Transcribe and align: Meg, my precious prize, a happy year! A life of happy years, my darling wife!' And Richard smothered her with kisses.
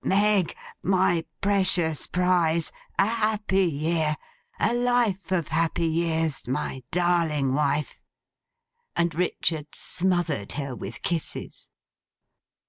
Meg, 0.00 0.54
my 0.80 1.24
precious 1.40 2.06
prize, 2.06 2.70
a 3.00 3.04
happy 3.06 3.64
year! 3.64 4.14
A 4.60 4.72
life 4.72 5.32
of 5.32 5.48
happy 5.48 5.86
years, 5.88 6.46
my 6.46 6.84
darling 6.92 7.52
wife!' 7.52 8.00
And 8.94 9.12
Richard 9.12 9.74
smothered 9.74 10.52
her 10.52 10.76
with 10.76 11.02
kisses. 11.02 11.68